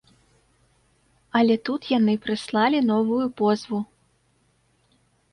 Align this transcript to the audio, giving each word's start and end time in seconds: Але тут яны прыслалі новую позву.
Але 1.39 1.57
тут 1.67 1.81
яны 1.97 2.15
прыслалі 2.23 2.79
новую 2.91 3.19
позву. 3.41 3.79